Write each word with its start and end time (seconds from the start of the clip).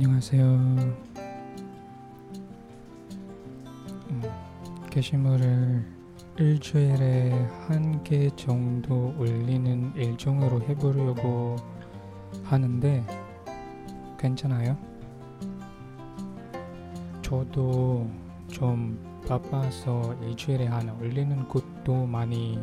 안녕하세요. 0.00 0.44
음, 4.10 4.22
게시물을 4.90 5.84
일주일에 6.38 7.32
한 7.66 8.04
개 8.04 8.30
정도 8.36 9.12
올리는 9.18 9.92
일정으로 9.96 10.62
해보려고 10.62 11.56
하는데 12.44 13.04
괜찮아요? 14.16 14.78
저도 17.20 18.08
좀 18.46 19.04
바빠서 19.26 20.14
일주일에 20.22 20.66
하나 20.66 20.92
올리는 20.94 21.48
것도 21.48 22.06
많이 22.06 22.56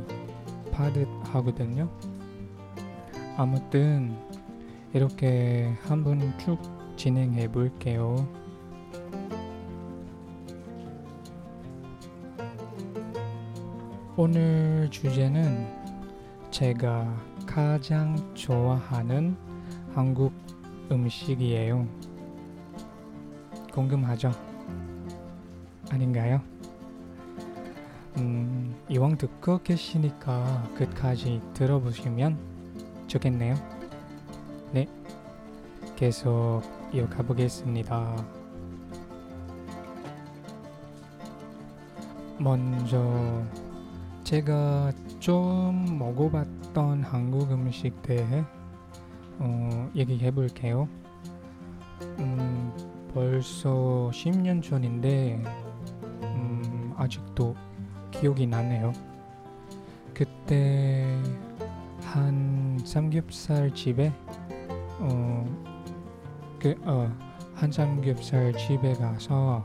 파듯 0.72 1.06
하거든요. 1.34 1.90
아무튼 3.36 4.16
이렇게 4.94 5.76
한번 5.84 6.34
쭉 6.40 6.58
진행해 6.96 7.52
볼게요. 7.52 8.28
오늘 14.18 14.88
주제는 14.90 15.68
제가 16.52 17.14
가장 17.46 18.16
좋아하는 18.34 19.36
한국 19.94 20.32
음식이에요. 20.90 21.86
궁금하죠? 23.74 24.32
아닌가요? 25.92 26.42
음, 28.18 28.74
이왕 28.88 29.18
듣고 29.18 29.58
계시니까 29.62 30.64
끝까지 30.78 31.42
들어보시면 31.54 32.38
좋겠네요. 33.08 33.56
네, 34.72 34.88
계속 35.98 36.62
이어가 36.96 37.24
보겠습니다. 37.24 38.26
먼저 42.40 43.44
제가 44.24 44.94
좀 45.20 46.00
먹어봤던 46.00 47.04
한국 47.04 47.52
음식 47.52 48.02
대해 48.02 48.46
어, 49.40 49.92
얘기해 49.94 50.32
볼게요. 50.32 50.88
음, 52.20 52.72
벌써 53.14 54.10
10년 54.14 54.64
전인데 54.64 55.44
음, 56.24 56.94
아직도 56.96 57.58
기억이 58.12 58.48
나네요. 58.48 58.94
그때 60.14 61.22
한 62.04 62.80
삼겹살 62.86 63.74
집에 63.76 64.14
어, 65.00 65.75
그, 66.66 66.74
어, 66.82 67.16
한 67.54 67.72
삼겹살 67.72 68.52
집에 68.54 68.94
가서 68.94 69.64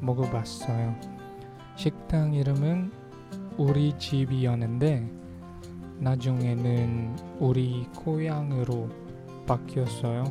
먹어봤어요. 0.00 0.92
식당 1.76 2.34
이름은 2.34 2.90
우리 3.56 3.96
집이었는데 3.96 5.08
나중에는 6.00 7.16
우리 7.38 7.86
고향으로 7.94 8.88
바뀌었어요. 9.46 10.24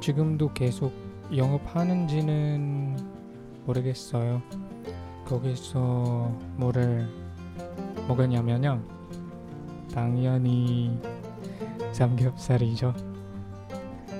지금도 0.00 0.52
계속 0.52 0.92
영업하는지는 1.32 2.96
모르겠어요. 3.66 4.42
거기서 5.26 6.36
뭐를 6.56 7.08
먹었냐면요. 8.08 8.82
당연히 9.94 10.98
삼겹살이죠. 11.92 12.92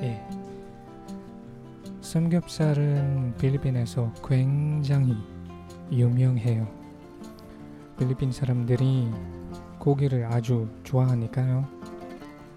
예. 0.03 0.40
삼겹살은 2.11 3.37
필리핀에서 3.39 4.13
굉장히 4.29 5.17
유명해요. 5.93 6.67
필리핀 7.97 8.33
사람들이 8.33 9.09
고기를 9.79 10.25
아주 10.25 10.69
좋아하니까요. 10.83 11.69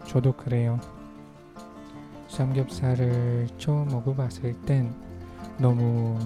저도 0.08 0.32
그래요. 0.32 0.80
삼겹살을 2.30 3.48
처음 3.60 3.90
먹어봤을 3.90 4.60
땐 4.62 4.92
너무 5.60 6.18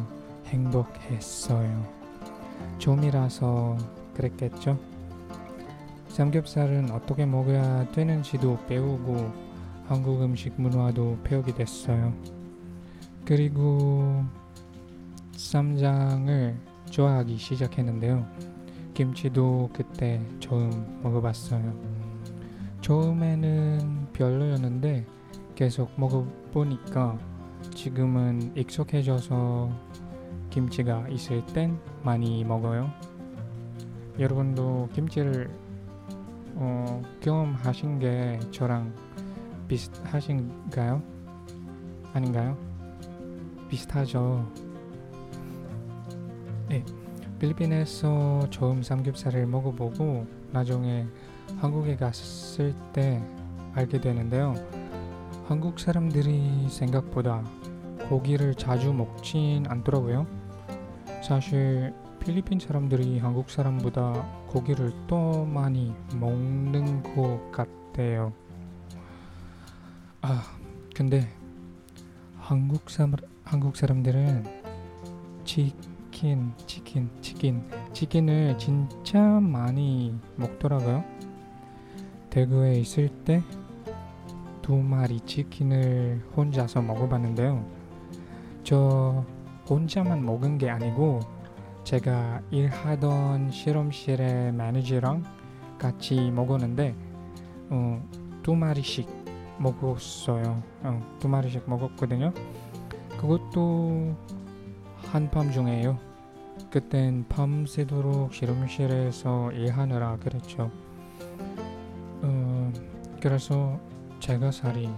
행복했어요. 0.45 1.85
좀이라서 2.77 3.77
그랬겠죠? 4.13 4.79
삼겹살은 6.07 6.91
어떻게 6.91 7.25
먹어야 7.25 7.91
되는지도 7.91 8.57
배우고 8.69 9.33
한국 9.85 10.21
음식 10.21 10.53
문화도 10.55 11.17
배우게 11.25 11.55
됐어요. 11.55 12.36
그리고 13.27 14.23
쌈장을 15.33 16.55
좋아하기 16.89 17.35
시작했는데요. 17.37 18.25
김치도 18.93 19.71
그때 19.73 20.21
처음 20.39 21.01
먹어봤어요. 21.03 21.77
처음에는 22.79 24.07
별로였는데 24.13 25.05
계속 25.55 25.91
먹어보니까 25.99 27.19
지금은 27.75 28.55
익숙해져서 28.55 29.71
김치가 30.49 31.05
있을 31.09 31.45
땐 31.47 31.77
많이 32.03 32.45
먹어요. 32.45 32.89
여러분도 34.17 34.87
김치를 34.93 35.49
어, 36.55 37.01
경험하신 37.19 37.99
게 37.99 38.39
저랑 38.51 38.93
비슷하신가요? 39.67 41.03
아닌가요? 42.13 42.66
비슷하죠. 43.69 44.51
네, 46.69 46.83
필리핀에서 47.39 48.49
처음 48.49 48.83
삼겹살을 48.83 49.45
먹어보고 49.45 50.25
나중에 50.51 51.05
한국에 51.59 51.95
갔을 51.95 52.73
때 52.93 53.21
알게 53.73 54.01
되는데요. 54.01 54.55
한국 55.47 55.79
사람들이 55.79 56.67
생각보다 56.69 57.43
고기를 58.09 58.55
자주 58.55 58.93
먹진 58.93 59.65
않더라고요. 59.67 60.25
사실 61.23 61.93
필리핀 62.19 62.59
사람들이 62.59 63.19
한국 63.19 63.49
사람보다 63.49 64.13
고기를 64.47 64.91
더 65.07 65.45
많이 65.45 65.93
먹는 66.19 67.03
것 67.15 67.51
같대요. 67.51 68.33
아, 70.21 70.43
근데 70.93 71.29
한국 72.39 72.89
사람 72.89 73.15
한국 73.47 73.75
사람들은 73.75 74.45
치킨, 75.43 76.53
치킨, 76.65 77.09
치킨, 77.21 77.63
치킨을 77.93 78.57
진짜 78.57 79.19
많이 79.19 80.13
먹더라고요. 80.35 81.03
대구에 82.29 82.79
있을 82.79 83.09
때 83.23 83.41
두 84.67 84.75
마리 84.75 85.21
치킨을 85.21 86.21
혼자서 86.35 86.81
먹어봤는데요. 86.81 87.65
저 88.65 89.23
혼자만 89.69 90.25
먹은 90.25 90.57
게 90.57 90.69
아니고 90.69 91.21
제가 91.85 92.41
일하던 92.51 93.49
실험실의 93.49 94.51
매니저랑 94.51 95.23
같이 95.79 96.19
먹었는데 96.31 96.93
어, 97.69 98.05
두 98.43 98.55
마리씩 98.55 99.07
먹었어요. 99.57 100.61
어, 100.83 101.15
두 101.17 101.29
마리씩 101.29 101.63
먹었거든요. 101.69 102.33
그것도 103.17 104.15
한밤 105.11 105.51
중에요. 105.51 105.97
그땐 106.69 107.25
밤새도록 107.29 108.33
실험실에서 108.33 109.51
일하느라 109.51 110.17
그랬죠. 110.17 110.71
어, 112.21 112.73
그래서 113.21 113.79
제가 114.19 114.51
살이 114.51 114.89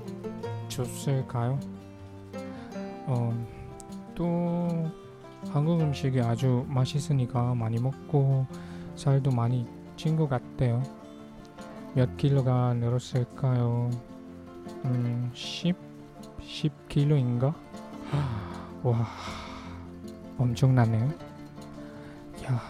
쪘을까요? 0.68 1.60
어, 3.08 3.46
또 4.16 4.90
한국 5.52 5.80
음식이 5.82 6.20
아주 6.22 6.66
맛있으니까 6.68 7.56
많이 7.56 7.80
먹고 7.80 8.46
살도 8.96 9.32
많이 9.32 9.66
찐 9.96 10.16
것 10.16 10.28
같대요. 10.30 10.84
몇 11.94 12.18
킬로가 12.18 12.74
늘었을까요? 12.76 13.90
음, 14.86 15.32
10, 15.34 15.76
10킬로인가? 16.42 17.69
와, 18.84 19.06
엄청나네요. 20.38 21.10
야, 22.46 22.62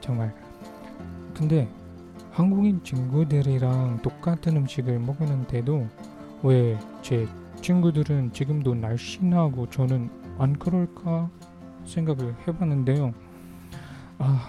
정말. 0.00 0.34
근데 1.34 1.68
한국인 2.32 2.82
친구들이랑 2.82 4.00
똑같은 4.02 4.56
음식을 4.56 4.98
먹었는데도 5.00 5.86
왜 6.42 6.78
제 7.02 7.28
친구들은 7.60 8.32
지금도 8.32 8.74
날씬하고 8.74 9.68
저는 9.70 10.08
안 10.38 10.58
그럴까 10.58 11.30
생각을 11.84 12.34
해봤는데요. 12.46 13.12
아, 14.18 14.48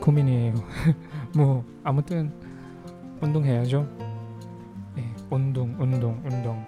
고민이에요. 0.00 0.54
뭐 1.36 1.64
아무튼 1.84 2.32
운동해야죠. 3.20 3.86
네, 4.96 5.14
운동, 5.30 5.74
운동, 5.78 6.20
운동. 6.24 6.64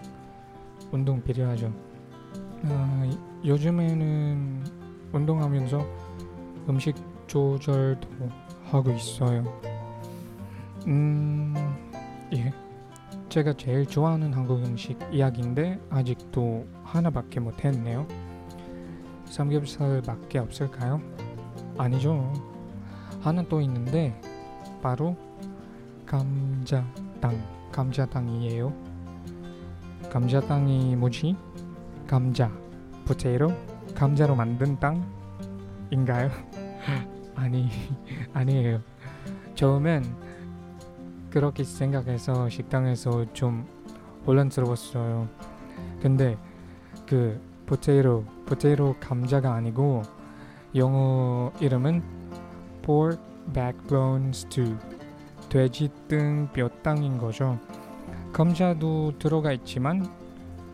운동 0.93 1.23
필요하죠. 1.23 1.73
어, 2.65 3.11
요즘에는 3.45 4.65
운동하면서 5.13 5.87
음식 6.69 6.95
조절도 7.27 8.09
하고 8.71 8.91
있어요. 8.93 9.45
음, 10.87 11.55
예. 12.33 12.53
제가 13.29 13.53
제일 13.53 13.87
좋아하는 13.87 14.33
한국 14.33 14.65
음식 14.65 14.99
이야기인데 15.13 15.81
아직도 15.91 16.67
하나밖에 16.83 17.39
못 17.41 17.65
했네요. 17.65 18.07
삼겹살밖에 19.27 20.39
없을까요? 20.39 21.01
아니죠. 21.79 22.33
하나 23.21 23.43
또 23.43 23.61
있는데 23.61 24.21
바로 24.83 25.17
감자탕. 26.07 27.61
감자탕이에요. 27.71 28.90
감자탕이 30.09 30.97
뭐지? 30.97 31.37
감자, 32.07 32.51
포테이로, 33.07 33.53
감자로 33.95 34.35
만든 34.35 34.79
땅인가요? 34.81 36.31
아니 37.37 37.69
아니에요. 38.33 38.81
처음엔 39.55 40.05
그렇게 41.31 41.63
생각해서 41.65 42.49
식당에서 42.49 43.33
좀 43.33 43.67
혼란스러웠어요. 44.27 45.29
근데 46.03 46.37
그 47.07 47.41
potato 47.67 48.25
potato 48.47 48.97
감자가 49.01 49.55
아니고 49.55 50.03
영어 50.75 51.53
이름은 51.61 52.03
pork 52.83 53.19
backbone 53.53 54.31
stew 54.31 54.77
돼지 55.49 55.89
등 56.09 56.49
뼈 56.53 56.69
탕인 56.83 57.19
거죠. 57.19 57.59
감자도 58.33 59.19
들어가 59.19 59.53
있지만 59.53 60.09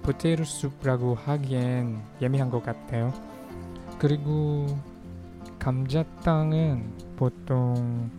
potato 0.03 0.45
soup라고 0.45 1.15
하기엔 1.15 2.01
애매한 2.23 2.51
것 2.51 2.63
같아요. 2.63 3.13
그리고 3.99 4.67
감자탕은 5.59 7.17
보통 7.17 8.11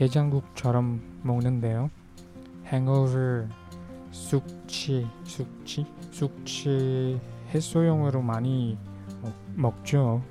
해장국처럼 0.00 1.00
먹는데요. 1.22 1.90
hangover를 2.66 3.48
숙취, 4.10 5.06
숙취, 5.24 5.86
숙취 6.10 7.20
해소용으로 7.54 8.22
많이 8.22 8.76
먹, 9.22 9.32
먹죠. 9.54 10.22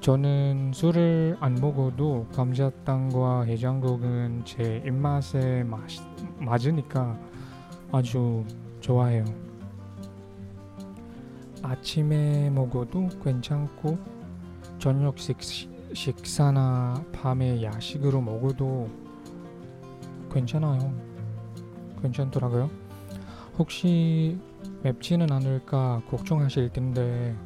저는 0.00 0.72
술을 0.74 1.36
안 1.38 1.54
먹어도 1.54 2.26
감자탕과 2.34 3.42
해장국은 3.42 4.42
제 4.44 4.82
입맛에 4.84 5.62
맞, 5.62 5.80
맞으니까 6.40 7.16
아주 7.92 8.42
좋아해요. 8.80 9.24
아침에 11.62 12.48
먹어도 12.48 13.08
괜찮고 13.22 13.98
저녁 14.78 15.18
식, 15.18 15.38
식사나 15.92 17.04
밤에 17.12 17.62
야식으로 17.62 18.22
먹어도 18.22 18.88
괜찮아요. 20.32 20.92
괜찮더라고요. 22.00 22.70
혹시 23.58 24.38
맵지는 24.82 25.30
않을까 25.30 26.00
걱정하실 26.10 26.72
텐데 26.72 27.36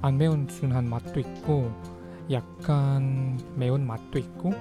안 0.00 0.16
매운 0.16 0.46
순한 0.48 0.88
맛도 0.88 1.18
있고 1.18 1.70
약간 2.30 3.38
매운 3.56 3.84
맛도 3.84 4.20
있고 4.20 4.52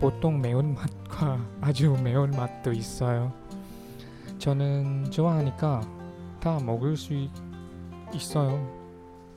보통 0.00 0.40
매운 0.40 0.74
맛과 0.74 1.38
아주 1.60 1.94
매운 2.02 2.30
맛도 2.30 2.72
있어요. 2.72 3.32
저는 4.38 5.10
좋아하니까 5.10 5.80
다 6.40 6.60
먹을 6.60 6.96
수 6.96 7.12
있, 7.12 7.30
있어요. 8.14 8.64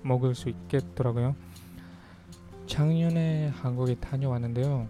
먹을 0.03 0.35
수 0.35 0.49
있겠더라고요. 0.49 1.35
작년에 2.67 3.49
한국에 3.49 3.95
다녀왔는데요. 3.95 4.87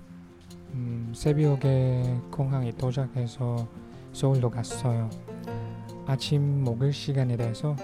음, 0.73 1.11
새벽에 1.15 2.19
공항에 2.29 2.71
도착해서 2.71 3.67
서울로 4.11 4.49
갔어요. 4.49 5.09
아침 6.05 6.63
먹을 6.63 6.91
시간이 6.91 7.37
돼서 7.37 7.75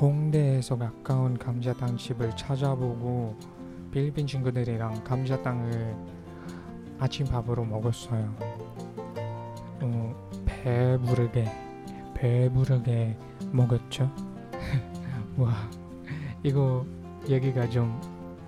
홍대에서 0.00 0.76
가까운 0.76 1.38
감자탕 1.38 1.96
집을 1.96 2.36
찾아보고 2.36 3.36
필리핀 3.90 4.26
친구들이랑 4.26 5.02
감자탕을 5.02 5.96
아침밥으로 6.98 7.64
먹었어요. 7.64 8.87
어, 10.68 10.98
배부르게 10.98 11.50
배부르게 12.14 13.16
먹었죠. 13.52 14.10
와 15.38 15.52
이거 16.42 16.84
얘기가 17.28 17.68
좀 17.68 18.00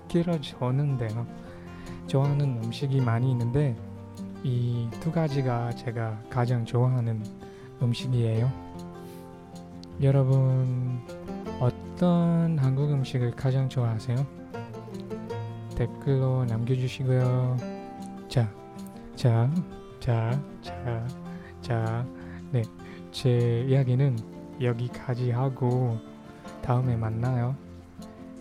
길어졌는데요. 0.07 1.25
좋아하는 2.07 2.61
음식이 2.63 3.01
많이 3.01 3.31
있는데 3.31 3.75
이 4.43 4.87
두 4.99 5.11
가지가 5.11 5.71
제가 5.71 6.19
가장 6.29 6.65
좋아하는 6.65 7.23
음식이에요. 7.81 8.51
여러분 10.01 10.99
어떤 11.59 12.57
한국 12.59 12.91
음식을 12.91 13.31
가장 13.31 13.69
좋아하세요? 13.69 14.17
댓글로 15.75 16.45
남겨주시고요. 16.45 17.57
자, 18.27 18.51
자, 19.15 19.49
자, 19.99 20.39
자, 20.61 21.07
자, 21.71 22.05
네, 22.51 22.63
제 23.13 23.65
이야기는 23.65 24.17
여기까지 24.61 25.31
하고 25.31 25.97
다음에 26.61 26.97
만나요. 26.97 27.55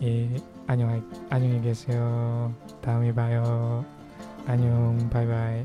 예, 0.03 0.35
안녕, 0.67 1.01
안녕히 1.31 1.61
계세요. 1.61 2.53
다음에 2.83 3.15
봐요. 3.15 3.85
안녕, 4.49 5.09
바이바이. 5.11 5.65